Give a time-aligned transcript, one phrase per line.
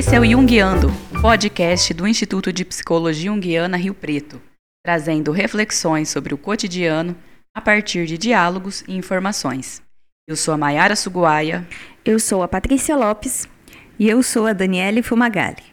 [0.00, 0.88] Esse é o Jungiando,
[1.20, 4.40] podcast do Instituto de Psicologia Junguiana Rio Preto,
[4.82, 7.14] trazendo reflexões sobre o cotidiano
[7.54, 9.82] a partir de diálogos e informações.
[10.26, 11.68] Eu sou a Mayara Suguaia.
[12.02, 13.46] Eu sou a Patrícia Lopes.
[13.98, 15.64] E eu sou a Daniele Fumagalli.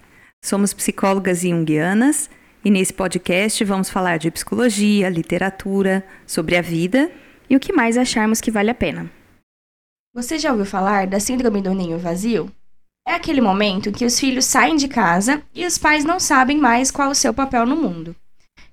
[0.43, 2.29] Somos psicólogas junguianas
[2.65, 7.09] e nesse podcast vamos falar de psicologia, literatura, sobre a vida
[7.49, 9.09] e o que mais acharmos que vale a pena.
[10.13, 12.51] Você já ouviu falar da síndrome do ninho vazio?
[13.07, 16.91] É aquele momento que os filhos saem de casa e os pais não sabem mais
[16.91, 18.13] qual o seu papel no mundo.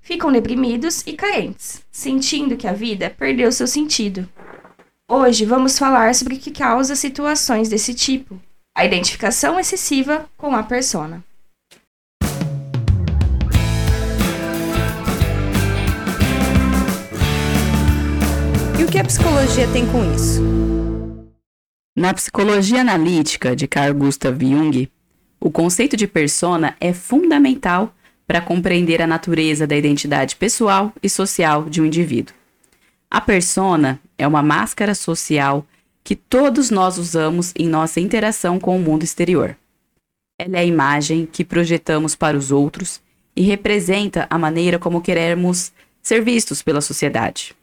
[0.01, 4.27] Ficam deprimidos e carentes, sentindo que a vida perdeu seu sentido.
[5.09, 8.37] Hoje vamos falar sobre o que causa situações desse tipo,
[8.77, 11.23] a identificação excessiva com a persona.
[18.77, 20.64] E o que a psicologia tem com isso?
[21.97, 24.91] Na psicologia analítica de Carl Gustav Jung,
[25.39, 27.95] o conceito de persona é fundamental
[28.27, 32.35] para compreender a natureza da identidade pessoal e social de um indivíduo.
[33.09, 35.65] A persona é uma máscara social
[36.03, 39.55] que todos nós usamos em nossa interação com o mundo exterior.
[40.37, 42.99] Ela é a imagem que projetamos para os outros
[43.33, 45.71] e representa a maneira como queremos
[46.01, 47.55] ser vistos pela sociedade.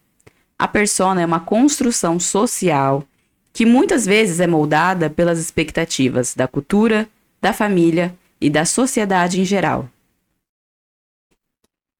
[0.58, 3.06] A persona é uma construção social
[3.52, 7.08] que muitas vezes é moldada pelas expectativas da cultura,
[7.40, 9.88] da família e da sociedade em geral.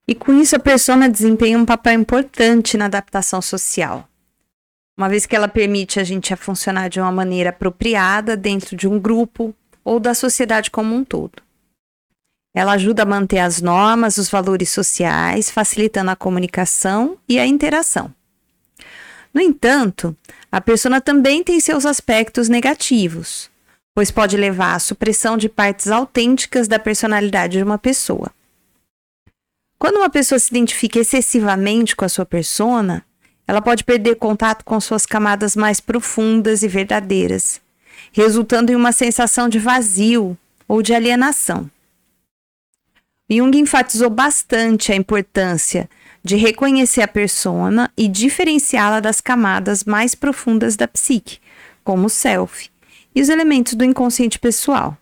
[0.06, 4.08] E com isso a persona desempenha um papel importante na adaptação social.
[4.97, 8.89] Uma vez que ela permite a gente a funcionar de uma maneira apropriada dentro de
[8.89, 11.42] um grupo ou da sociedade como um todo.
[12.55, 18.12] Ela ajuda a manter as normas, os valores sociais, facilitando a comunicação e a interação.
[19.33, 20.16] No entanto,
[20.50, 23.51] a persona também tem seus aspectos negativos,
[23.95, 28.30] pois pode levar à supressão de partes autênticas da personalidade de uma pessoa.
[29.79, 33.05] Quando uma pessoa se identifica excessivamente com a sua persona,
[33.48, 37.61] ela pode perder contato com suas camadas mais profundas e verdadeiras,
[38.12, 41.70] resultando em uma sensação de vazio ou de alienação.
[43.30, 45.89] Jung enfatizou bastante a importância
[46.22, 51.38] de reconhecer a persona e diferenciá-la das camadas mais profundas da psique,
[51.83, 52.70] como o self,
[53.14, 54.96] e os elementos do inconsciente pessoal.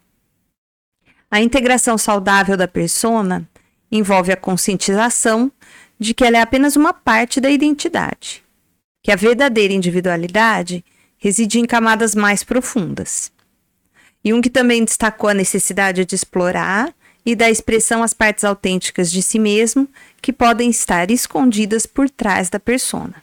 [1.31, 3.49] A integração saudável da persona
[3.93, 5.53] envolve a conscientização
[5.99, 8.43] de que ela é apenas uma parte da identidade,
[9.03, 10.85] que a verdadeira individualidade
[11.19, 13.31] reside em camadas mais profundas.
[14.25, 16.95] Jung também destacou a necessidade de explorar
[17.31, 19.89] e dar expressão às partes autênticas de si mesmo
[20.21, 23.23] que podem estar escondidas por trás da persona.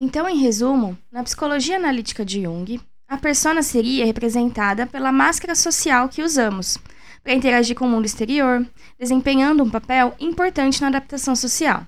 [0.00, 6.08] Então, em resumo, na psicologia analítica de Jung, a persona seria representada pela máscara social
[6.08, 6.78] que usamos
[7.20, 8.64] para interagir com o mundo exterior,
[8.96, 11.84] desempenhando um papel importante na adaptação social,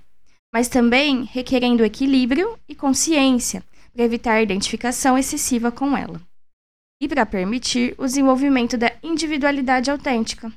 [0.53, 3.63] mas também requerendo equilíbrio e consciência
[3.93, 6.21] para evitar a identificação excessiva com ela
[7.01, 10.53] e para permitir o desenvolvimento da individualidade autêntica,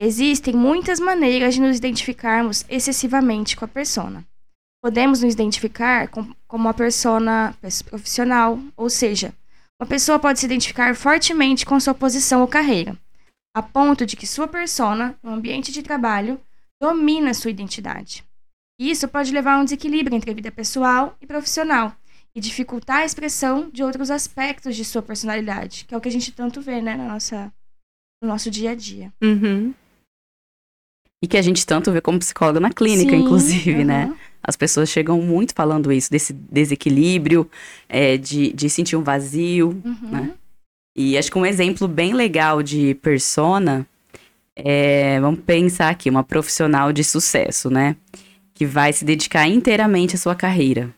[0.00, 4.24] Existem muitas maneiras de nos identificarmos excessivamente com a persona.
[4.80, 7.52] Podemos nos identificar com, como uma persona
[7.90, 9.34] profissional, ou seja,
[9.80, 12.96] uma pessoa pode se identificar fortemente com sua posição ou carreira,
[13.56, 16.40] a ponto de que sua persona, no ambiente de trabalho,
[16.80, 18.24] domina sua identidade.
[18.78, 21.92] Isso pode levar a um desequilíbrio entre a vida pessoal e profissional
[22.32, 26.12] e dificultar a expressão de outros aspectos de sua personalidade, que é o que a
[26.12, 27.52] gente tanto vê né, na nossa,
[28.22, 29.12] no nosso dia a dia.
[29.20, 29.74] Uhum.
[31.22, 34.14] E que a gente tanto vê como psicóloga na clínica, Sim, inclusive, né?
[34.42, 37.50] As pessoas chegam muito falando isso, desse desequilíbrio,
[37.88, 40.10] é, de, de sentir um vazio, uhum.
[40.10, 40.30] né?
[40.96, 43.86] E acho que um exemplo bem legal de persona
[44.60, 47.94] é, vamos pensar aqui, uma profissional de sucesso, né?
[48.52, 50.92] Que vai se dedicar inteiramente à sua carreira.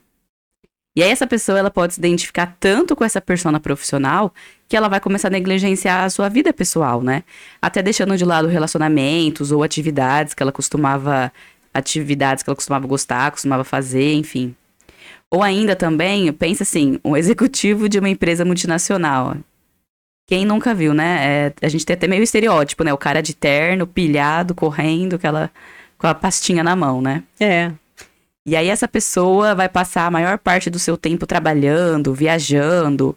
[0.96, 4.34] E aí essa pessoa ela pode se identificar tanto com essa persona profissional
[4.68, 7.22] que ela vai começar a negligenciar a sua vida pessoal, né?
[7.62, 11.32] Até deixando de lado relacionamentos ou atividades que ela costumava
[11.72, 14.54] atividades que ela costumava gostar, costumava fazer, enfim.
[15.30, 19.36] Ou ainda também, pensa assim, um executivo de uma empresa multinacional.
[20.26, 21.52] Quem nunca viu, né?
[21.60, 22.92] É, a gente tem até meio estereótipo, né?
[22.92, 25.50] O cara de terno, pilhado, correndo, aquela
[25.98, 27.22] com a pastinha na mão, né?
[27.38, 27.72] É.
[28.46, 33.16] E aí essa pessoa vai passar a maior parte do seu tempo trabalhando, viajando,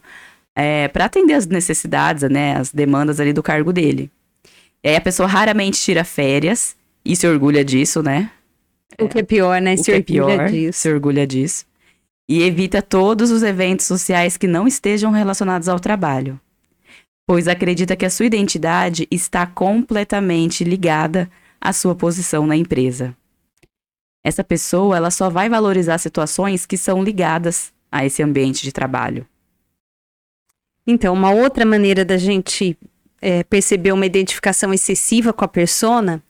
[0.55, 4.11] é, para atender as necessidades, né, as demandas ali do cargo dele.
[4.83, 6.75] E aí a pessoa raramente tira férias
[7.05, 8.29] e se orgulha disso, né?
[8.99, 9.73] O que é pior, né?
[9.73, 10.79] O se que é pior, disso.
[10.81, 11.65] se orgulha disso.
[12.29, 16.39] E evita todos os eventos sociais que não estejam relacionados ao trabalho.
[17.25, 21.29] pois acredita que a sua identidade está completamente ligada
[21.59, 23.15] à sua posição na empresa.
[24.23, 29.27] Essa pessoa, ela só vai valorizar situações que são ligadas a esse ambiente de trabalho.
[30.85, 32.77] Então, uma outra maneira da gente
[33.21, 36.21] é, perceber uma identificação excessiva com a persona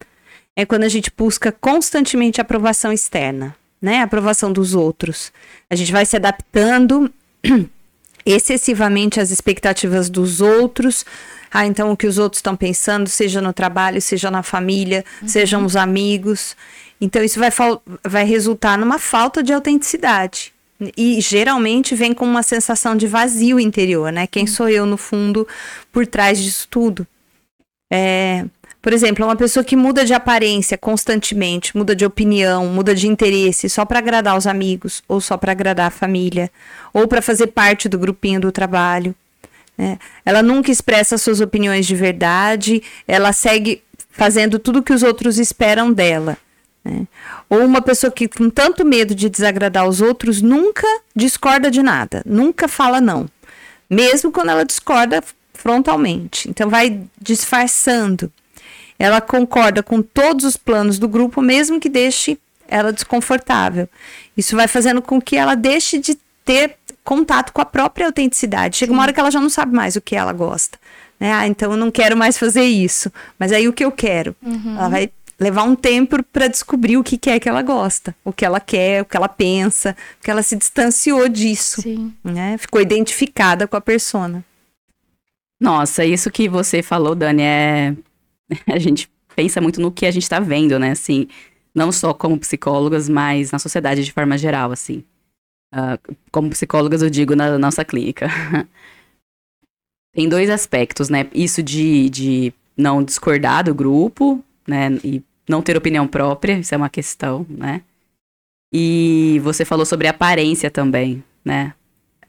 [0.56, 4.00] é quando a gente busca constantemente aprovação externa, né?
[4.00, 5.32] A aprovação dos outros.
[5.70, 7.12] A gente vai se adaptando
[8.24, 11.04] excessivamente às expectativas dos outros.
[11.52, 15.28] Ah, então o que os outros estão pensando, seja no trabalho, seja na família, uhum.
[15.28, 16.56] sejam os amigos.
[17.04, 17.50] Então isso vai,
[18.02, 20.54] vai resultar numa falta de autenticidade.
[20.96, 24.26] E geralmente vem com uma sensação de vazio interior, né?
[24.26, 25.46] Quem sou eu no fundo
[25.92, 27.06] por trás disso tudo?
[27.92, 28.46] É,
[28.82, 33.68] por exemplo, uma pessoa que muda de aparência constantemente, muda de opinião, muda de interesse
[33.68, 36.50] só para agradar os amigos, ou só para agradar a família,
[36.94, 39.14] ou para fazer parte do grupinho do trabalho.
[39.78, 40.00] Né?
[40.26, 45.92] Ela nunca expressa suas opiniões de verdade, ela segue fazendo tudo que os outros esperam
[45.92, 46.38] dela.
[46.84, 47.08] Né?
[47.50, 52.22] Ou uma pessoa que, com tanto medo de desagradar os outros, nunca discorda de nada,
[52.26, 53.30] nunca fala não,
[53.90, 56.50] mesmo quando ela discorda frontalmente.
[56.50, 58.32] Então, vai disfarçando
[59.04, 62.38] ela concorda com todos os planos do grupo, mesmo que deixe
[62.68, 63.90] ela desconfortável.
[64.36, 68.78] Isso vai fazendo com que ela deixe de ter contato com a própria autenticidade.
[68.78, 70.80] Chega uma hora que ela já não sabe mais o que ela gosta.
[71.20, 71.34] Né?
[71.34, 73.12] Ah, então eu não quero mais fazer isso.
[73.38, 74.36] Mas aí o que eu quero?
[74.42, 74.78] Uhum.
[74.78, 75.12] Ela vai
[75.44, 78.60] levar um tempo para descobrir o que, que é que ela gosta, o que ela
[78.60, 81.82] quer, o que ela pensa, porque ela se distanciou disso.
[81.82, 82.14] Sim.
[82.24, 82.58] Né?
[82.58, 84.44] Ficou identificada com a persona.
[85.60, 87.96] Nossa, isso que você falou, Dani, é
[88.68, 90.92] a gente pensa muito no que a gente está vendo, né?
[90.92, 91.28] Assim,
[91.74, 95.04] não só como psicólogas, mas na sociedade de forma geral, assim.
[95.74, 98.28] Uh, como psicólogas, eu digo na nossa clínica.
[100.14, 101.28] Tem dois aspectos, né?
[101.34, 105.00] Isso de, de não discordar do grupo, né?
[105.04, 107.82] E não ter opinião própria, isso é uma questão, né?
[108.74, 111.74] E você falou sobre aparência também, né?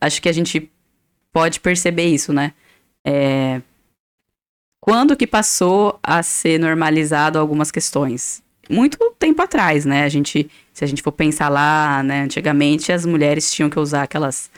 [0.00, 0.70] Acho que a gente
[1.32, 2.52] pode perceber isso, né?
[3.06, 3.62] É,
[4.80, 8.42] quando que passou a ser normalizado algumas questões?
[8.68, 10.04] Muito tempo atrás, né?
[10.04, 12.22] A gente, se a gente for pensar lá, né?
[12.22, 14.50] Antigamente as mulheres tinham que usar aquelas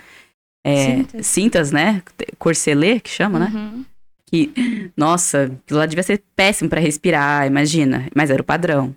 [0.65, 1.27] é, cintas.
[1.27, 1.73] cintas.
[1.73, 2.03] né?
[2.39, 3.53] Corcelê, que chama, né?
[3.55, 3.79] uhum.
[3.79, 3.85] né?
[4.29, 8.09] Que, nossa, aquilo lá devia ser péssimo para respirar, imagina.
[8.15, 8.95] Mas era o padrão.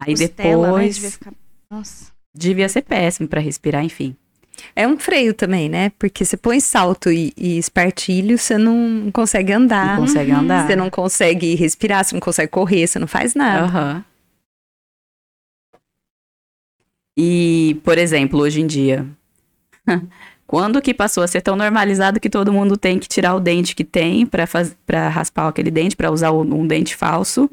[0.00, 0.86] Aí Costela, depois.
[0.86, 0.92] Né?
[0.94, 1.32] Devia, ficar...
[1.70, 2.12] Nossa.
[2.34, 4.16] devia ser péssimo para respirar, enfim.
[4.74, 5.90] É um freio também, né?
[5.98, 9.96] Porque você põe salto e, e espartilho, você não consegue andar.
[9.96, 10.66] Não consegue andar.
[10.66, 13.66] Você não consegue respirar, você não consegue correr, você não faz nada.
[13.66, 14.04] Uhum.
[17.16, 19.06] E, por exemplo, hoje em dia,
[20.48, 23.76] quando que passou a ser tão normalizado que todo mundo tem que tirar o dente
[23.76, 27.50] que tem para raspar aquele dente, para usar um dente falso?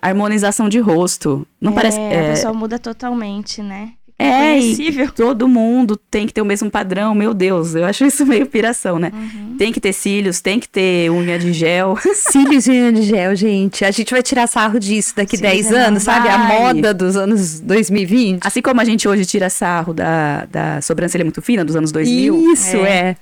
[0.00, 1.46] Harmonização de rosto.
[1.60, 2.00] Não é, parece.
[2.00, 2.28] É...
[2.28, 3.92] A pessoa muda totalmente, né?
[4.22, 8.26] É, e todo mundo tem que ter o mesmo padrão, meu Deus, eu acho isso
[8.26, 9.10] meio piração, né?
[9.14, 9.56] Uhum.
[9.56, 11.96] Tem que ter cílios, tem que ter unha de gel.
[12.14, 13.82] Cílios e unha de gel, gente.
[13.82, 16.28] A gente vai tirar sarro disso daqui Sim, 10 anos, sabe?
[16.28, 18.46] A moda dos anos 2020.
[18.46, 22.52] Assim como a gente hoje tira sarro da, da sobrancelha muito fina dos anos 2000.
[22.52, 22.90] Isso, é.
[22.90, 23.16] é.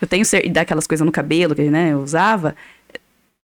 [0.00, 2.54] Eu tenho daquelas coisas no cabelo que né, eu usava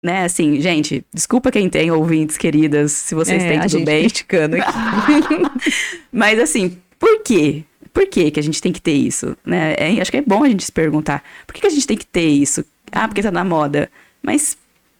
[0.03, 4.01] né, assim, gente, desculpa quem tem ouvintes queridas, se vocês é, têm tudo bem.
[4.01, 4.72] criticando aqui.
[6.12, 7.63] Mas assim, por quê?
[7.94, 9.36] Por que que a gente tem que ter isso?
[9.46, 9.75] Né?
[9.77, 11.24] É, acho que é bom a gente se perguntar.
[11.46, 12.63] Por que, que a gente tem que ter isso?
[12.92, 13.89] Ah, porque tá na moda.
[14.22, 14.58] Mas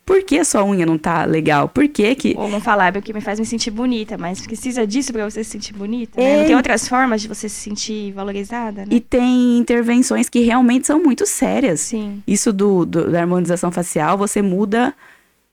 [0.08, 1.68] por que a sua unha não tá legal?
[1.68, 2.34] Por que que...
[2.38, 5.30] Ou não falar, é o que me faz me sentir bonita, mas precisa disso para
[5.30, 6.40] você se sentir bonita, né?
[6.40, 8.88] Não tem outras formas de você se sentir valorizada, né?
[8.90, 11.82] E tem intervenções que realmente são muito sérias.
[11.82, 12.24] Sim.
[12.26, 14.94] Isso do, do da harmonização facial, você muda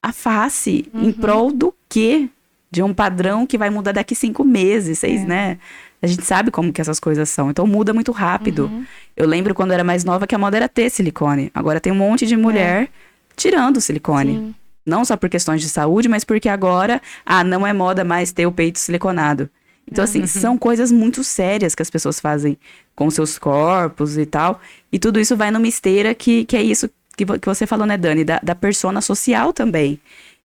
[0.01, 1.09] a face uhum.
[1.09, 2.29] em prol do quê?
[2.71, 5.27] De um padrão que vai mudar daqui cinco meses, seis, é.
[5.27, 5.59] né?
[6.05, 7.51] A gente sabe como que essas coisas são.
[7.51, 8.65] Então muda muito rápido.
[8.67, 8.85] Uhum.
[9.17, 11.51] Eu lembro quando eu era mais nova que a moda era ter silicone.
[11.55, 12.89] Agora tem um monte de mulher é.
[13.37, 14.33] tirando silicone.
[14.33, 14.55] Sim.
[14.85, 18.47] Não só por questões de saúde, mas porque agora, ah, não é moda mais ter
[18.47, 19.49] o peito siliconado.
[19.91, 20.27] Então, assim, uhum.
[20.27, 22.59] são coisas muito sérias que as pessoas fazem
[22.95, 24.61] com seus corpos e tal.
[24.93, 27.97] E tudo isso vai numa esteira que, que é isso que, que você falou, né,
[27.97, 28.25] Dani?
[28.25, 29.99] Da, da persona social também.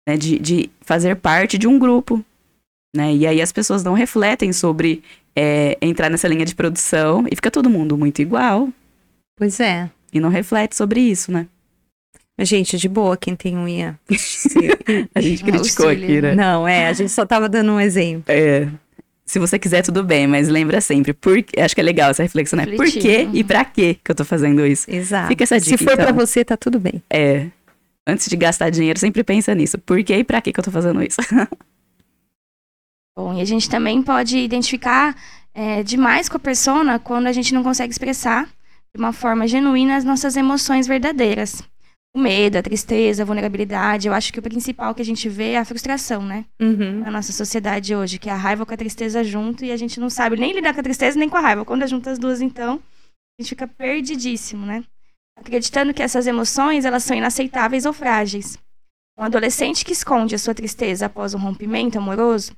[0.07, 0.17] Né?
[0.17, 2.25] De, de fazer parte de um grupo.
[2.97, 3.15] Né?
[3.15, 5.03] E aí as pessoas não refletem sobre
[5.37, 8.71] é, entrar nessa linha de produção e fica todo mundo muito igual.
[9.37, 9.91] Pois é.
[10.13, 11.47] E não reflete sobre isso, né?
[12.41, 13.99] Gente, de boa, quem tem unha.
[15.15, 16.35] a gente criticou aqui, né?
[16.35, 18.25] Não, é, a gente só tava dando um exemplo.
[18.29, 18.69] É.
[19.25, 21.13] Se você quiser, tudo bem, mas lembra sempre.
[21.13, 22.67] Por, acho que é legal essa reflexão, né?
[22.77, 23.35] Por quê uhum.
[23.35, 24.89] e pra quê que eu tô fazendo isso?
[24.89, 25.29] Exato.
[25.29, 25.77] Fica essa dica.
[25.77, 26.05] Se for então.
[26.05, 27.03] pra você, tá tudo bem.
[27.11, 27.47] É.
[28.07, 29.79] antes de gastar dinheiro, sempre pensa nisso.
[29.79, 31.21] Por que e pra que, que eu tô fazendo isso?
[33.17, 35.17] Bom, e a gente também pode identificar
[35.55, 39.97] é, demais com a persona quando a gente não consegue expressar de uma forma genuína
[39.97, 41.63] as nossas emoções verdadeiras.
[42.15, 44.07] O medo, a tristeza, a vulnerabilidade.
[44.07, 46.45] Eu acho que o principal que a gente vê é a frustração, né?
[46.61, 47.01] Uhum.
[47.01, 49.99] Na nossa sociedade hoje, que é a raiva com a tristeza junto e a gente
[49.99, 51.65] não sabe nem lidar com a tristeza nem com a raiva.
[51.65, 52.81] Quando junta as duas, então,
[53.39, 54.85] a gente fica perdidíssimo, né?
[55.39, 58.59] Acreditando que essas emoções, elas são inaceitáveis ou frágeis.
[59.19, 62.53] Um adolescente que esconde a sua tristeza após um rompimento amoroso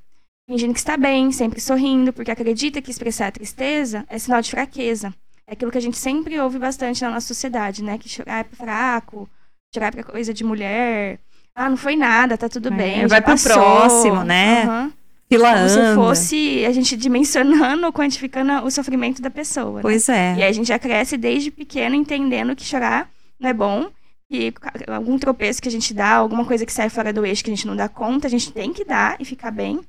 [0.49, 5.13] fingindo que está bem, sempre sorrindo, porque acredita que expressar tristeza é sinal de fraqueza.
[5.45, 7.97] É aquilo que a gente sempre ouve bastante na nossa sociedade, né?
[7.99, 9.29] Que chorar é fraco,
[9.73, 11.19] chorar é coisa de mulher.
[11.55, 13.07] Ah, não foi nada, tá tudo É, bem.
[13.07, 13.53] vai pro passou.
[13.53, 14.63] próximo, né?
[14.63, 14.93] Aham.
[15.31, 15.95] Fila Como se anda.
[16.01, 19.75] fosse a gente dimensionando ou quantificando o sofrimento da pessoa.
[19.75, 19.81] né?
[19.83, 20.33] Pois E é.
[20.33, 23.07] aí a gente já cresce desde pequeno entendendo que chorar
[23.39, 23.87] não é bom.
[24.31, 24.51] E
[24.87, 27.55] algum tropeço que a gente dá, alguma coisa que sai fora do eixo que a
[27.55, 29.79] gente não dá conta, a gente tem que dar e ficar bem.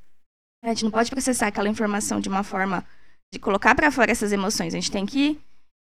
[0.62, 2.84] A gente não pode processar aquela informação de uma forma
[3.32, 4.74] de colocar pra fora essas emoções.
[4.74, 5.38] A gente tem que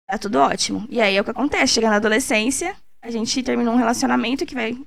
[0.09, 0.85] dar tudo ótimo.
[0.89, 1.73] E aí é o que acontece.
[1.73, 4.77] Chega na adolescência, a gente termina um relacionamento que vai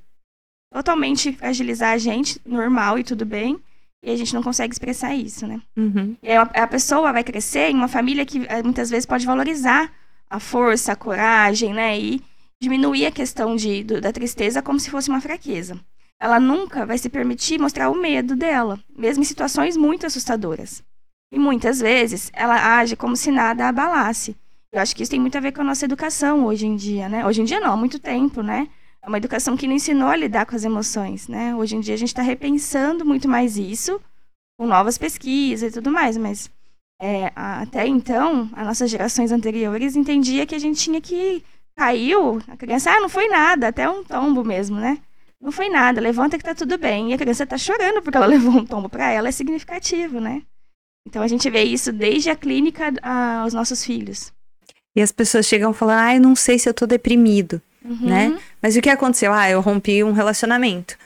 [0.73, 3.61] totalmente fragilizar a gente, normal e tudo bem.
[4.05, 5.61] E a gente não consegue expressar isso, né?
[5.77, 6.17] Uhum.
[6.23, 9.27] E aí a a pessoa vai crescer em uma família que eh, muitas vezes pode
[9.27, 9.93] valorizar
[10.29, 11.99] a força, a coragem, né?
[11.99, 12.23] E
[12.61, 15.79] diminuir a questão de, do- da tristeza como se fosse uma fraqueza.
[16.21, 20.83] Ela nunca vai se permitir mostrar o medo dela, mesmo em situações muito assustadoras.
[21.33, 24.37] E muitas vezes ela age como se nada a abalasse.
[24.73, 27.09] Eu acho que isso tem muito a ver com a nossa educação hoje em dia,
[27.09, 27.27] né?
[27.27, 28.69] Hoje em dia não, há muito tempo, né?
[29.03, 31.55] É uma educação que não ensinou a lidar com as emoções, né?
[31.55, 34.01] Hoje em dia a gente está repensando muito mais isso,
[34.59, 36.51] com novas pesquisas e tudo mais, mas
[37.01, 41.45] é, até então, as nossas gerações anteriores entendia que a gente tinha que
[41.77, 44.99] caiu, a criança, ah, não foi nada, até um tombo mesmo, né?
[45.41, 47.11] Não foi nada, levanta que tá tudo bem.
[47.11, 50.43] E a criança tá chorando porque ela levou um tombo para ela, é significativo, né?
[51.07, 54.33] Então a gente vê isso desde a clínica a- aos nossos filhos.
[54.97, 58.07] E as pessoas chegam falando, ai, não sei se eu tô deprimido, Uhum.
[58.09, 58.39] né?
[58.61, 59.33] Mas o que aconteceu?
[59.33, 60.97] Ah, eu rompi um relacionamento.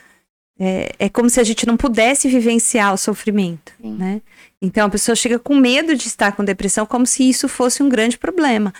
[0.59, 3.95] É, é como se a gente não pudesse vivenciar o sofrimento, Sim.
[3.97, 4.23] né?
[4.63, 7.89] Então a pessoa chega com medo de estar com depressão, como se isso fosse um
[7.89, 8.73] grande problema.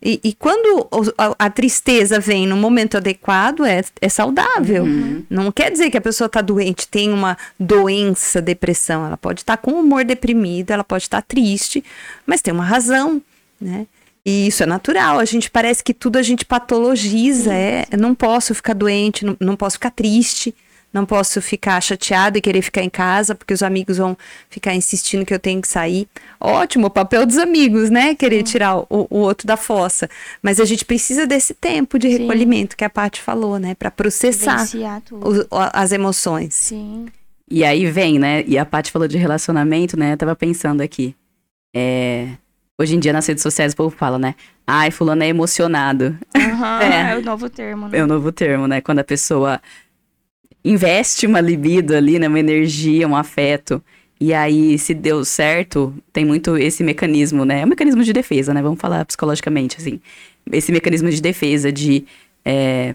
[0.00, 0.88] E, e quando
[1.18, 4.84] a, a tristeza vem no momento adequado, é, é saudável.
[4.84, 5.24] Uhum.
[5.28, 9.04] Não quer dizer que a pessoa está doente, tem uma doença, depressão.
[9.04, 11.82] Ela pode estar com o humor deprimido, ela pode estar triste,
[12.24, 13.20] mas tem uma razão,
[13.60, 13.86] né?
[14.24, 15.18] E isso é natural.
[15.18, 17.52] A gente parece que tudo a gente patologiza.
[17.52, 20.54] É, não posso ficar doente, não, não posso ficar triste,
[20.92, 24.16] não posso ficar chateado e querer ficar em casa porque os amigos vão
[24.48, 26.08] ficar insistindo que eu tenho que sair.
[26.40, 28.14] Ótimo, o papel dos amigos, né?
[28.14, 30.08] Querer tirar o, o outro da fossa.
[30.42, 32.18] Mas a gente precisa desse tempo de Sim.
[32.18, 33.74] recolhimento que a Paty falou, né?
[33.74, 34.66] Para processar
[35.12, 36.54] o- as emoções.
[36.54, 37.06] Sim.
[37.50, 38.42] E aí vem, né?
[38.46, 40.12] E a Paty falou de relacionamento, né?
[40.12, 41.14] Eu tava pensando aqui.
[41.74, 42.28] É,
[42.80, 44.36] Hoje em dia nas redes sociais o povo fala, né?
[44.64, 46.16] Ai, fulano é emocionado.
[46.36, 47.10] Aham, É.
[47.12, 47.16] é.
[47.16, 47.98] o novo termo, né?
[47.98, 48.80] É o novo termo, né?
[48.80, 49.60] Quando a pessoa
[50.68, 52.28] investe uma libido ali, né?
[52.28, 53.82] Uma energia, um afeto.
[54.20, 57.60] E aí, se deu certo, tem muito esse mecanismo, né?
[57.62, 58.60] É um mecanismo de defesa, né?
[58.60, 60.00] Vamos falar psicologicamente, assim.
[60.52, 62.04] Esse mecanismo de defesa de...
[62.44, 62.94] É,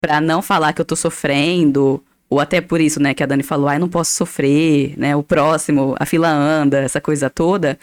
[0.00, 3.42] para não falar que eu tô sofrendo, ou até por isso, né, que a Dani
[3.42, 5.16] falou, ai, não posso sofrer, né?
[5.16, 7.78] O próximo, a fila anda, essa coisa toda.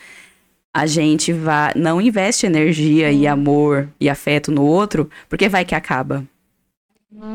[0.74, 5.76] A gente vai, não investe energia e amor e afeto no outro, porque vai que
[5.76, 6.26] acaba.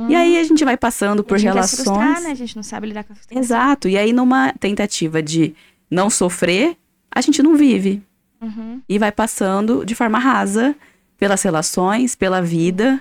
[0.08, 2.24] E aí a gente vai passando por a gente quer se frustrar, relações.
[2.24, 2.30] né?
[2.30, 3.42] A gente não sabe lidar com a frustração.
[3.42, 3.88] Exato.
[3.88, 5.54] E aí, numa tentativa de
[5.90, 6.76] não sofrer,
[7.10, 8.02] a gente não vive.
[8.40, 8.80] Uhum.
[8.88, 10.74] E vai passando de forma rasa
[11.18, 13.00] pelas relações, pela vida.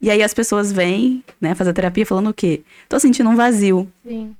[0.00, 2.62] E aí as pessoas vêm, né, fazer terapia falando o quê?
[2.88, 3.90] Tô sentindo um vazio.
[4.06, 4.34] Sim.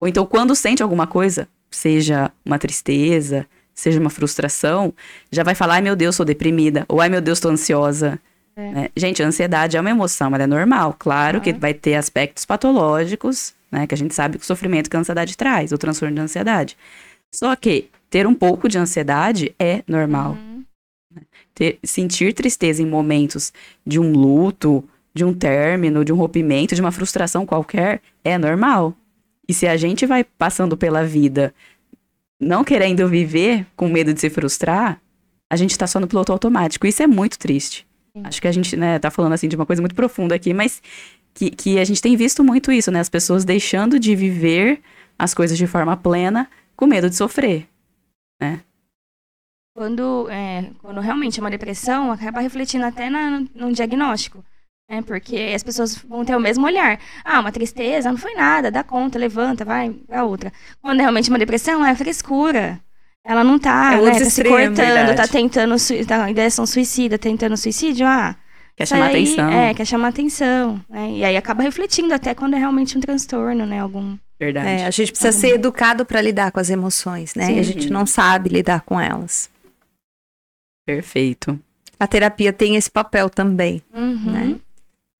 [0.00, 4.94] Ou então, quando sente alguma coisa, seja uma tristeza, seja uma frustração,
[5.30, 6.84] já vai falar, ai meu Deus, sou deprimida.
[6.88, 8.18] Ou ai meu Deus, tô ansiosa.
[8.56, 8.70] É.
[8.70, 8.88] Né?
[8.96, 10.94] Gente, a ansiedade é uma emoção, ela é normal.
[10.98, 13.86] Claro que vai ter aspectos patológicos, né?
[13.86, 16.76] Que a gente sabe que o sofrimento que a ansiedade traz, o transtorno de ansiedade.
[17.34, 20.32] Só que ter um pouco de ansiedade é normal.
[20.32, 20.64] Uhum.
[21.54, 23.52] Ter- sentir tristeza em momentos
[23.84, 28.94] de um luto, de um término, de um rompimento, de uma frustração qualquer, é normal.
[29.48, 31.52] E se a gente vai passando pela vida
[32.40, 35.00] não querendo viver, com medo de se frustrar,
[35.50, 36.86] a gente tá só no piloto automático.
[36.86, 37.86] Isso é muito triste.
[38.22, 40.80] Acho que a gente, né, tá falando assim de uma coisa muito profunda aqui, mas
[41.34, 43.00] que, que a gente tem visto muito isso, né?
[43.00, 44.80] As pessoas deixando de viver
[45.18, 47.66] as coisas de forma plena com medo de sofrer.
[49.76, 54.44] Quando, é, quando realmente é uma depressão, acaba refletindo até na, no diagnóstico.
[54.88, 57.00] É, porque as pessoas vão ter o mesmo olhar.
[57.24, 60.52] Ah, uma tristeza, não foi nada, dá conta, levanta, vai, a outra.
[60.80, 62.80] Quando é realmente uma depressão, é frescura.
[63.24, 65.16] Ela não tá, É né, tá se cortando, verdade.
[65.16, 68.36] tá tentando, sui- tá, ideação suicida, tentando suicídio, ah...
[68.76, 69.50] Quer chamar aí, atenção.
[69.52, 70.84] É, quer chamar atenção.
[70.90, 71.10] Né?
[71.12, 73.78] E aí acaba refletindo até quando é realmente um transtorno, né?
[73.80, 74.18] Algum...
[74.38, 74.66] Verdade.
[74.68, 77.46] É, a gente precisa ser educado para lidar com as emoções, né?
[77.46, 77.54] Sim.
[77.54, 79.48] E a gente não sabe lidar com elas.
[80.86, 81.58] Perfeito.
[81.98, 84.30] A terapia tem esse papel também, Uhum.
[84.32, 84.56] né?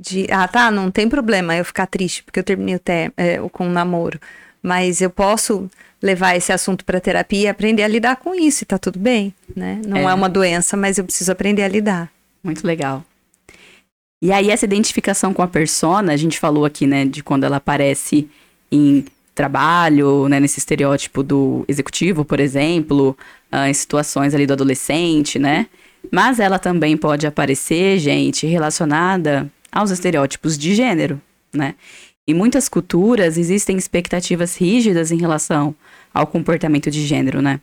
[0.01, 3.41] De, ah, tá, não tem problema eu ficar triste porque eu terminei o te- é,
[3.41, 4.19] o- com o namoro.
[4.65, 8.67] Mas eu posso levar esse assunto para terapia e aprender a lidar com isso e
[8.67, 9.79] tá tudo bem, né?
[9.87, 10.13] Não é.
[10.13, 10.15] É.
[10.15, 12.11] uma doença, mas eu preciso aprender a lidar.
[12.43, 13.05] Muito legal.
[14.23, 17.57] E aí, essa identificação com a persona, a gente falou aqui, né, de quando ela
[17.59, 18.27] aparece
[18.73, 19.05] em
[19.35, 23.15] trabalho, né, nesse estereótipo do executivo, por exemplo,
[23.53, 25.67] ah, em situações ali do adolescente, né?
[26.11, 31.21] Mas ela também pode aparecer, gente, relacionada aos estereótipos de gênero,
[31.53, 31.75] né?
[32.27, 35.75] Em muitas culturas existem expectativas rígidas em relação
[36.13, 37.61] ao comportamento de gênero, né?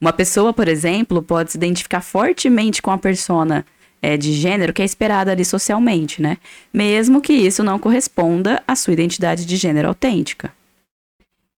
[0.00, 3.66] Uma pessoa, por exemplo, pode se identificar fortemente com a persona
[4.00, 6.38] é, de gênero que é esperada ali socialmente, né?
[6.72, 10.52] Mesmo que isso não corresponda à sua identidade de gênero autêntica.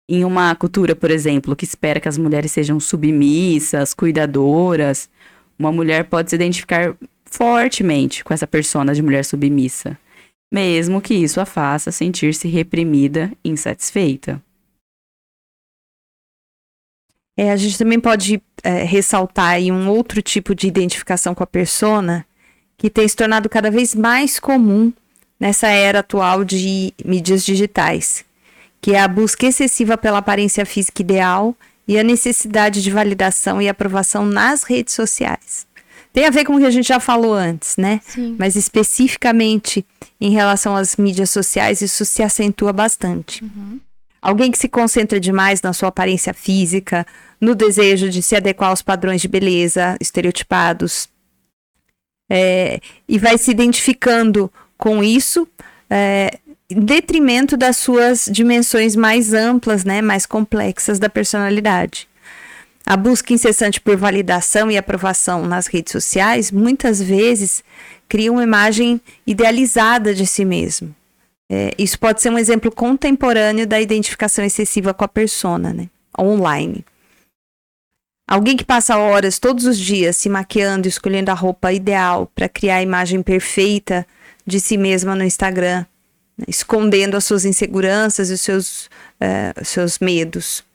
[0.08, 5.08] Em uma cultura, por exemplo, que espera que as mulheres sejam submissas, cuidadoras,
[5.58, 9.96] uma mulher pode se identificar fortemente com essa persona de mulher submissa,
[10.50, 14.42] mesmo que isso a faça sentir-se reprimida insatisfeita.
[17.36, 21.46] É, a gente também pode é, ressaltar aí um outro tipo de identificação com a
[21.46, 22.26] persona
[22.76, 24.92] que tem se tornado cada vez mais comum
[25.38, 28.24] nessa era atual de mídias digitais,
[28.80, 31.54] que é a busca excessiva pela aparência física ideal
[31.88, 35.66] e a necessidade de validação e aprovação nas redes sociais.
[36.12, 38.00] Tem a ver com o que a gente já falou antes, né?
[38.04, 38.36] Sim.
[38.38, 39.86] Mas especificamente
[40.20, 43.44] em relação às mídias sociais, isso se acentua bastante.
[44.20, 47.06] Alguém que se concentra demais na sua aparência física,
[47.40, 51.08] no desejo de se adequar aos padrões de beleza estereotipados,
[52.28, 55.48] é, e vai se identificando com isso,
[55.88, 62.08] é, em detrimento das suas dimensões mais amplas, né, mais complexas da personalidade.
[62.90, 67.62] A busca incessante por validação e aprovação nas redes sociais muitas vezes
[68.08, 70.92] cria uma imagem idealizada de si mesmo.
[71.48, 75.88] É, isso pode ser um exemplo contemporâneo da identificação excessiva com a persona, né?
[76.18, 76.84] Online.
[78.28, 82.78] Alguém que passa horas todos os dias se maquiando, escolhendo a roupa ideal para criar
[82.78, 84.04] a imagem perfeita
[84.44, 85.86] de si mesma no Instagram,
[86.36, 86.44] né?
[86.48, 88.90] escondendo as suas inseguranças e os seus,
[89.62, 90.68] os seus medos.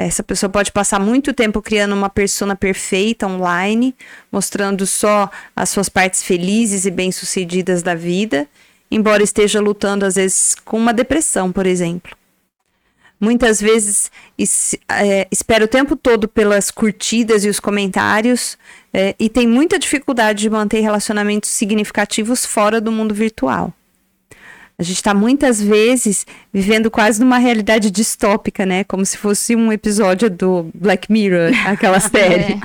[0.00, 3.94] Essa pessoa pode passar muito tempo criando uma persona perfeita online,
[4.30, 8.46] mostrando só as suas partes felizes e bem-sucedidas da vida,
[8.90, 12.16] embora esteja lutando às vezes com uma depressão, por exemplo.
[13.20, 14.08] Muitas vezes
[14.38, 18.56] es- é, espera o tempo todo pelas curtidas e os comentários
[18.94, 23.74] é, e tem muita dificuldade de manter relacionamentos significativos fora do mundo virtual.
[24.78, 28.84] A gente está muitas vezes vivendo quase numa realidade distópica, né?
[28.84, 32.58] Como se fosse um episódio do Black Mirror, aquela série.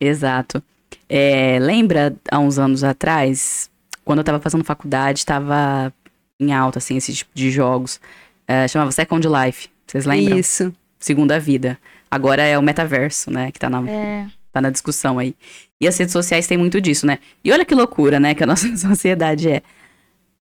[0.00, 0.62] Exato.
[1.08, 3.70] É, lembra, há uns anos atrás,
[4.04, 5.92] quando eu tava fazendo faculdade, tava
[6.38, 8.00] em alta, assim, esse tipo de jogos.
[8.46, 9.68] É, chamava Second Life.
[9.86, 10.38] Vocês lembram?
[10.38, 10.74] Isso.
[10.98, 11.78] Segunda Vida.
[12.10, 13.52] Agora é o metaverso, né?
[13.52, 14.26] Que tá na, É.
[14.52, 15.34] tá na discussão aí.
[15.80, 17.18] E as redes sociais têm muito disso, né?
[17.44, 18.34] E olha que loucura, né?
[18.34, 19.62] Que a nossa sociedade é.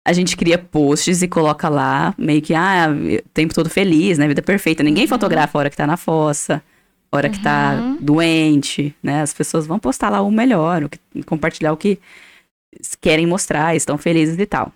[0.09, 4.27] A gente cria posts e coloca lá, meio que, ah, o tempo todo feliz, né?
[4.27, 4.81] Vida perfeita.
[4.81, 6.63] Ninguém fotografa a hora que tá na fossa,
[7.11, 7.97] a hora que tá Uhum.
[8.01, 9.21] doente, né?
[9.21, 11.99] As pessoas vão postar lá o melhor, o que, compartilhar o que
[12.99, 14.73] querem mostrar, estão felizes e tal.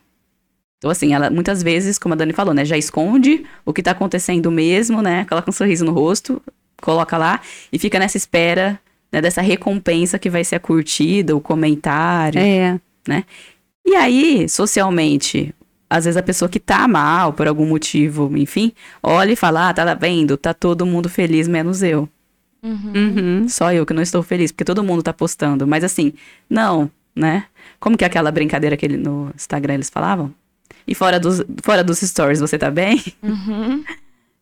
[0.78, 2.64] Então, assim, ela muitas vezes, como a Dani falou, né?
[2.64, 5.26] Já esconde o que tá acontecendo mesmo, né?
[5.26, 6.40] Coloca um sorriso no rosto,
[6.80, 7.42] coloca lá
[7.72, 8.80] e fica nessa espera
[9.12, 12.40] né, dessa recompensa que vai ser a curtida, o comentário.
[12.40, 13.24] É.
[13.86, 15.54] E aí, socialmente,
[15.90, 19.74] às vezes a pessoa que tá mal por algum motivo, enfim, olha e fala: ah,
[19.74, 20.38] tá vendo?
[20.38, 22.10] Tá todo mundo feliz, menos eu.
[22.64, 22.94] Uhum.
[22.96, 23.50] Uhum.
[23.50, 25.68] Só eu que não estou feliz, porque todo mundo tá postando.
[25.68, 26.14] Mas assim,
[26.50, 27.46] não, né?
[27.80, 30.34] Como que é aquela brincadeira que ele, no Instagram eles falavam?
[30.88, 33.02] E fora dos, fora dos stories, você tá bem?
[33.22, 33.84] Uhum.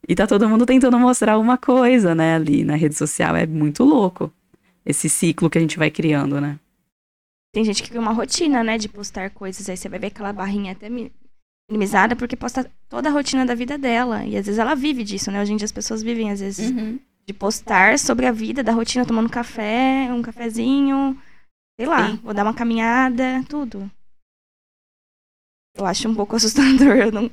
[0.07, 3.35] E tá todo mundo tentando mostrar alguma coisa, né, ali na rede social.
[3.35, 4.33] É muito louco
[4.83, 6.57] esse ciclo que a gente vai criando, né?
[7.53, 9.67] Tem gente que cria uma rotina, né, de postar coisas.
[9.69, 11.11] Aí você vai ver aquela barrinha até mi-
[11.69, 14.23] minimizada porque posta toda a rotina da vida dela.
[14.23, 15.41] E às vezes ela vive disso, né?
[15.41, 16.71] Hoje em dia as pessoas vivem, às vezes,
[17.27, 21.17] de postar sobre a vida, da rotina, tomando café, um cafezinho,
[21.79, 22.19] sei lá, Sim.
[22.23, 23.89] vou dar uma caminhada, tudo.
[25.77, 27.31] Eu acho um pouco assustador, eu não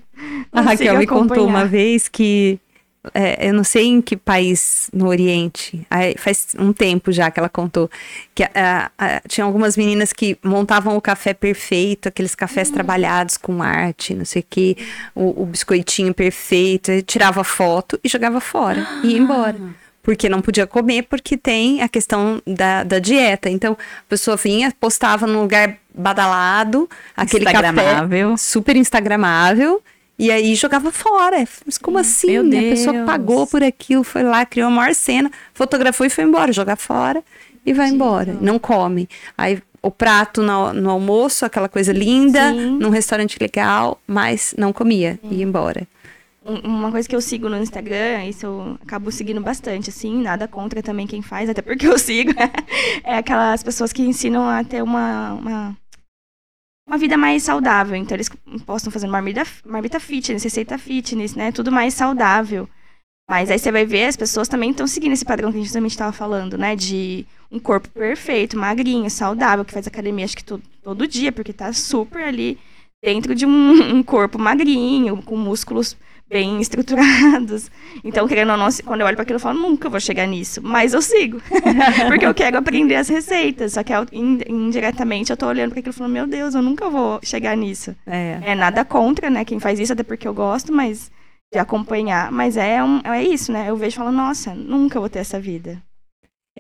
[0.53, 2.59] A Raquel me contou uma vez que
[3.15, 7.39] é, eu não sei em que país no Oriente, aí faz um tempo já que
[7.39, 7.91] ela contou,
[8.35, 13.63] que ah, ah, tinha algumas meninas que montavam o café perfeito, aqueles cafés trabalhados com
[13.63, 14.77] arte, não sei o que,
[15.15, 19.57] o, biscoitinho perfeito, tirava foto e jogava fora e ia embora.
[20.03, 23.51] Porque não podia comer, porque tem a questão da, da dieta.
[23.51, 29.83] Então, a pessoa vinha, postava num lugar badalado, aquele café super instagramável
[30.19, 31.47] e aí jogava fora.
[31.65, 32.39] Mas como assim?
[32.41, 33.07] Meu A pessoa Deus.
[33.07, 37.23] pagou por aquilo, foi lá, criou a maior cena, fotografou e foi embora, jogar fora
[37.65, 39.09] e vai embora, não come.
[39.37, 42.79] Aí o prato no, no almoço, aquela coisa linda, Sim.
[42.79, 45.87] num restaurante legal, mas não comia, ia embora.
[46.45, 50.49] Um- Uma coisa que eu sigo no Instagram, isso eu acabo seguindo bastante, assim, nada
[50.49, 52.33] contra também quem faz, até porque eu sigo,
[53.05, 55.77] é aquelas pessoas que ensinam a ter uma, uma,
[56.89, 57.95] uma vida mais saudável.
[57.95, 58.31] Então, eles
[58.65, 61.53] postam fazendo marmita, marmita fitness, receita fitness, né?
[61.53, 62.69] Tudo mais saudável.
[63.31, 65.73] Mas aí você vai ver, as pessoas também estão seguindo esse padrão que a gente
[65.73, 66.75] também estava falando, né?
[66.75, 71.53] De um corpo perfeito, magrinho, saudável, que faz academia acho que todo, todo dia, porque
[71.53, 72.59] tá super ali
[73.05, 75.95] dentro de um, um corpo magrinho, com músculos
[76.29, 77.71] bem estruturados.
[78.05, 80.61] Então, querendo ou não, quando eu olho para aquilo, eu falo, nunca vou chegar nisso.
[80.63, 81.41] Mas eu sigo.
[82.09, 83.73] porque eu quero aprender as receitas.
[83.73, 87.19] Só que indiretamente eu tô olhando para aquilo e falando, meu Deus, eu nunca vou
[87.23, 87.95] chegar nisso.
[88.07, 88.39] É.
[88.43, 89.45] É nada contra, né?
[89.45, 91.11] Quem faz isso, até porque eu gosto, mas
[91.53, 92.31] de acompanhar.
[92.31, 93.69] Mas é, um, é isso, né?
[93.69, 95.83] Eu vejo e falo, nossa, nunca vou ter essa vida.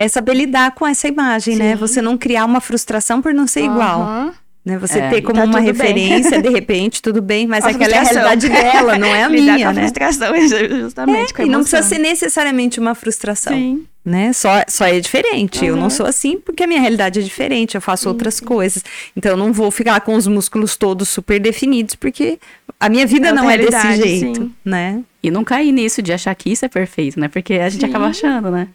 [0.01, 1.73] É saber lidar com essa imagem, né?
[1.73, 1.81] Sim.
[1.81, 4.33] Você não criar uma frustração por não ser igual.
[4.69, 4.77] Né?
[4.79, 5.73] Você É, ter como tá uma tudo bem.
[5.73, 9.29] referência, de repente, tudo bem, mas A aquela é a realidade dela, não é a
[9.29, 9.81] Lidar com minha, a né?
[9.89, 10.35] frustração,
[10.81, 11.33] justamente.
[11.33, 13.55] com a E não precisa ser necessariamente uma frustração.
[13.55, 13.87] Sim.
[14.05, 14.33] né?
[14.35, 15.65] Só, só é diferente.
[15.65, 15.91] Eu não Uhum.
[15.91, 18.85] sou assim porque a minha realidade é diferente, eu faço outras coisas.
[19.17, 22.39] Então eu não vou ficar com os músculos todos super definidos porque
[22.79, 24.53] a minha vida É não é desse jeito, sim.
[24.65, 25.03] né?
[25.23, 27.29] E não cair nisso de achar que isso é perfeito, né?
[27.29, 27.87] Porque a gente Sim.
[27.89, 28.69] acaba achando, né?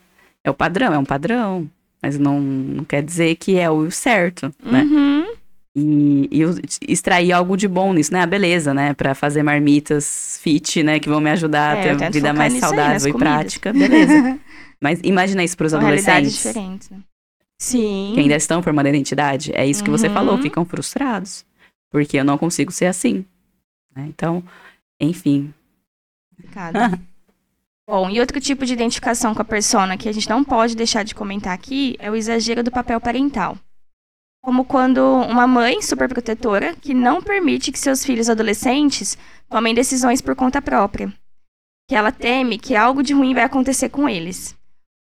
[0.44, 1.68] É o padrão, é um padrão.
[2.02, 4.82] Mas não, não quer dizer que é o certo, né?
[4.82, 5.26] Uhum.
[5.76, 6.52] E, e eu
[6.88, 8.22] extrair algo de bom nisso, né?
[8.22, 8.94] A beleza, né?
[8.94, 11.00] Pra fazer marmitas fit, né?
[11.00, 13.34] Que vão me ajudar É, a ter uma vida mais saudável e comidas.
[13.34, 13.74] prática.
[13.74, 14.40] Beleza.
[14.80, 16.90] Mas imagina isso pros realidades adolescentes diferentes.
[16.92, 17.00] né?
[17.60, 18.12] Sim.
[18.14, 19.52] que ainda estão formando identidade.
[19.56, 20.14] É isso que você Uhum.
[20.14, 21.46] falou, ficam frustrados.
[21.90, 23.26] Porque eu não consigo ser assim.
[23.96, 24.06] né?
[24.10, 24.44] Então,
[25.00, 25.54] enfim.
[27.88, 31.04] Bom, e outro tipo de identificação com a persona que a gente não pode deixar
[31.04, 33.58] de comentar aqui é o exagero do papel parental.
[34.44, 39.18] Como quando uma mãe superprotetora que não permite que seus filhos adolescentes
[39.50, 41.14] tomem decisões por conta própria.
[41.88, 44.56] Que ela teme que algo de ruim vai acontecer com eles.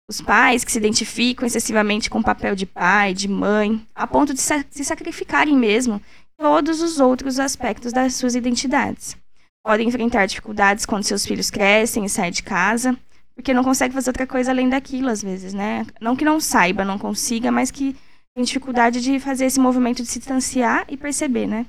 [0.10, 4.34] Os pais que se identificam excessivamente com o papel de pai, de mãe, a ponto
[4.34, 6.02] de se sacrificarem mesmo
[6.38, 9.16] todos os outros aspectos das suas identidades
[9.64, 12.98] podem enfrentar dificuldades quando seus filhos crescem e saem de casa,
[13.36, 15.86] porque não consegue fazer outra coisa além daquilo, às vezes, né?
[16.00, 17.96] Não que não saiba, não consiga, mas que
[18.42, 21.66] tem dificuldade de fazer esse movimento de se distanciar e perceber, né?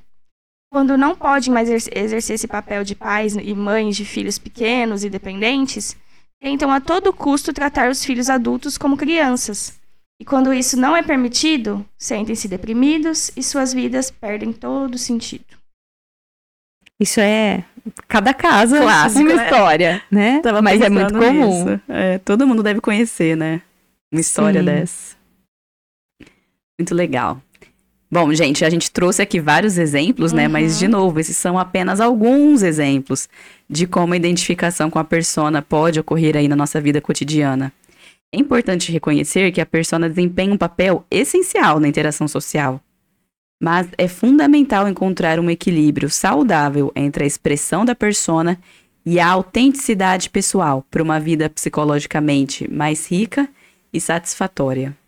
[0.72, 5.04] Quando não podem mais exer- exercer esse papel de pais e mães de filhos pequenos
[5.04, 5.94] e dependentes,
[6.40, 9.78] tentam a todo custo tratar os filhos adultos como crianças.
[10.18, 15.44] E quando isso não é permitido, sentem-se deprimidos e suas vidas perdem todo sentido.
[16.98, 17.64] Isso é
[18.08, 19.44] cada casa Clássico, uma né?
[19.44, 20.40] história, né?
[20.40, 21.80] Tava Mas é muito comum.
[21.88, 23.60] É, todo mundo deve conhecer, né?
[24.10, 24.66] Uma história Sim.
[24.66, 25.21] dessa.
[26.82, 27.40] Muito legal.
[28.10, 30.48] Bom, gente, a gente trouxe aqui vários exemplos, né?
[30.48, 33.28] Mas, de novo, esses são apenas alguns exemplos
[33.70, 37.72] de como a identificação com a persona pode ocorrer aí na nossa vida cotidiana.
[38.34, 42.80] É importante reconhecer que a persona desempenha um papel essencial na interação social.
[43.62, 48.58] Mas é fundamental encontrar um equilíbrio saudável entre a expressão da persona
[49.06, 53.48] e a autenticidade pessoal para uma vida psicologicamente mais rica
[53.92, 55.00] e satisfatória.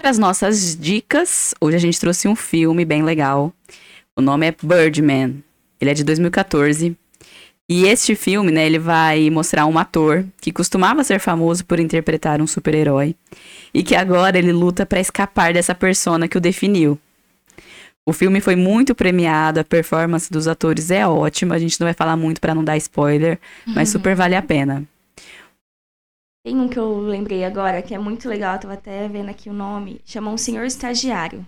[0.00, 3.52] Para as nossas dicas, hoje a gente trouxe um filme bem legal.
[4.16, 5.44] O nome é Birdman.
[5.78, 6.96] Ele é de 2014.
[7.68, 12.40] E este filme, né, ele vai mostrar um ator que costumava ser famoso por interpretar
[12.40, 13.14] um super-herói
[13.74, 16.98] e que agora ele luta para escapar dessa persona que o definiu.
[18.04, 21.94] O filme foi muito premiado, a performance dos atores é ótima, a gente não vai
[21.94, 24.82] falar muito para não dar spoiler, mas super vale a pena.
[26.44, 29.50] Tem um que eu lembrei agora, que é muito legal, eu tava até vendo aqui
[29.50, 31.44] o nome, chama Um Senhor Estagiário.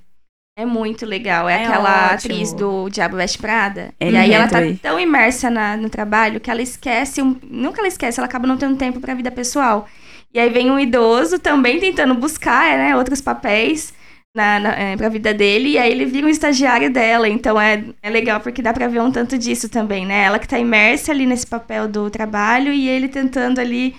[0.54, 1.48] É muito legal.
[1.48, 2.14] É, É aquela ótimo.
[2.34, 3.94] atriz do Diabo Veste Prada.
[3.98, 4.76] É e aí ela tá Hathaway.
[4.82, 7.22] tão imersa na- no trabalho que ela esquece.
[7.22, 9.88] Um, que ela esquece, ela acaba não tendo tempo pra vida pessoal.
[10.32, 13.94] E aí vem um idoso também tentando buscar né, outros papéis
[14.36, 15.70] na, na, é, pra vida dele.
[15.70, 17.26] E aí ele vira um estagiário dela.
[17.26, 20.24] Então é, é legal porque dá pra ver um tanto disso também, né?
[20.24, 23.94] Ela que tá imersa ali nesse papel do trabalho e ele tentando ali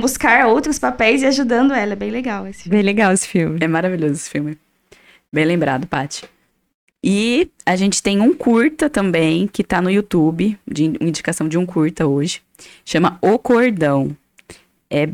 [0.00, 1.92] buscar outros papéis e ajudando ela.
[1.92, 3.58] É bem legal esse Bem legal esse filme.
[3.60, 4.58] É maravilhoso esse filme.
[5.32, 6.24] Bem lembrado, Paty.
[7.04, 11.56] E a gente tem um curta também, que tá no YouTube, de in- indicação de
[11.56, 12.40] um curta hoje.
[12.84, 14.16] Chama O Cordão.
[14.90, 15.08] É.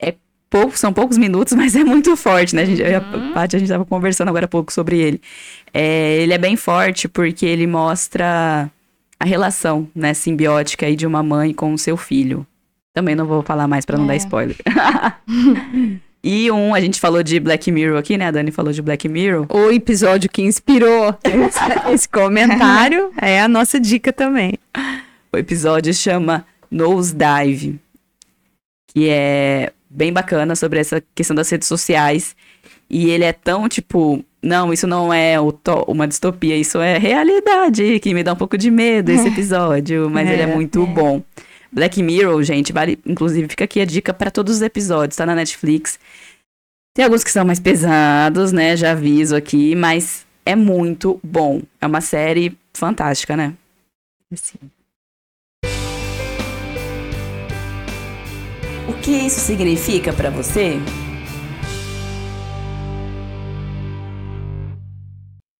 [0.00, 0.14] É
[0.48, 2.62] pouco, são poucos minutos, mas é muito forte, né?
[2.62, 3.32] A gente, e a Uhum.
[3.34, 5.20] Paty, a gente tava conversando agora há pouco sobre ele.
[5.74, 8.70] É, ele é bem forte porque ele mostra
[9.20, 12.46] a relação, né, simbiótica aí de uma mãe com o seu filho.
[12.94, 14.08] Também não vou falar mais pra não É.
[14.08, 14.56] dar spoiler.
[16.22, 18.26] e um, a gente falou de Black Mirror aqui, né?
[18.26, 19.46] A Dani falou de Black Mirror.
[19.48, 21.58] O episódio que inspirou esse-
[21.92, 24.54] esse comentário é a nossa dica também.
[25.32, 27.80] O episódio chama Nose Dive,
[28.88, 32.36] que é bem bacana sobre essa questão das redes sociais.
[32.90, 35.36] E ele é tão tipo, não, isso não é
[35.88, 40.28] uma distopia, isso é realidade, que me dá um pouco de medo esse episódio, mas
[40.28, 41.22] ele é É, muito bom.
[41.72, 45.34] Black Mirror, gente, vale, inclusive fica aqui a dica para todos os episódios, tá na
[45.34, 45.98] Netflix.
[46.94, 48.76] Tem alguns que são mais pesados, né?
[48.76, 51.62] Já aviso aqui, mas é muito bom.
[51.80, 53.54] É uma série fantástica, né?
[54.30, 54.58] Assim.
[58.86, 60.78] O que isso significa para você?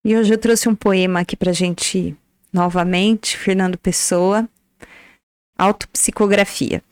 [0.04, 2.14] E hoje eu trouxe um poema aqui pra gente
[2.52, 4.46] novamente, Fernando Pessoa,
[5.62, 6.82] Autopsicografia.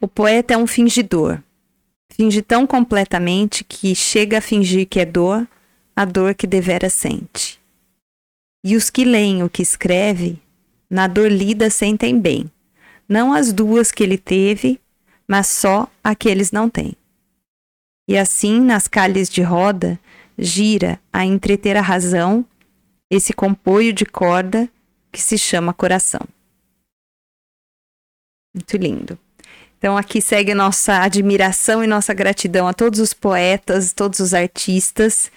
[0.00, 1.42] O poeta é um fingidor.
[2.12, 5.44] Finge tão completamente que chega a fingir que é dor,
[5.96, 7.60] a dor que devera sente.
[8.64, 10.40] E os que leem o que escreve,
[10.88, 12.48] na dor lida sentem bem,
[13.08, 14.80] não as duas que ele teve,
[15.26, 16.94] mas só a que eles não têm.
[18.08, 19.98] E assim, nas calhes de roda,
[20.38, 22.46] gira a entreter a razão
[23.10, 24.70] esse compoio de corda
[25.10, 26.20] que se chama coração.
[28.54, 29.18] Muito lindo.
[29.78, 35.30] Então aqui segue nossa admiração e nossa gratidão a todos os poetas, todos os artistas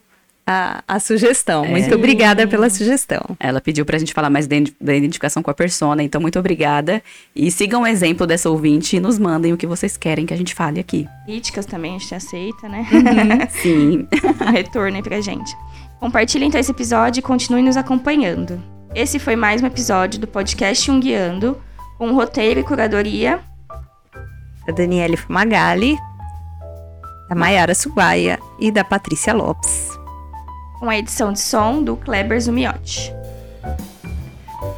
[0.48, 1.66] a, a sugestão.
[1.66, 1.68] É.
[1.70, 1.94] Muito Sim.
[1.96, 3.22] obrigada pela sugestão.
[3.38, 6.40] Ela pediu pra gente falar mais da ident- da identificação com a persona, então muito
[6.40, 7.04] obrigada.
[7.36, 10.38] E sigam o exemplo dessa ouvinte e nos mandem o que vocês querem que a
[10.38, 11.06] gente fale aqui.
[11.26, 12.88] Críticas também a gente aceita, né?
[13.52, 14.08] Sim.
[14.42, 15.54] um retorno aí pra gente.
[16.00, 18.62] Compartilhem então esse episódio e continuem nos acompanhando.
[18.96, 21.58] Esse foi mais um episódio do podcast Um Guiando,
[21.98, 23.40] com roteiro e curadoria.
[24.66, 25.98] Da Daniele Fumagalli,
[27.30, 29.97] da Maiara Subaia e da Patrícia Lopes.
[30.80, 33.14] Com a edição de som do Kleber Zumiotti.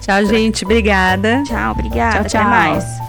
[0.02, 0.64] Tchau, gente.
[0.66, 1.44] Obrigada.
[1.44, 2.24] Tchau, obrigada.
[2.24, 2.42] Tchau, tchau.
[2.42, 3.09] Até mais.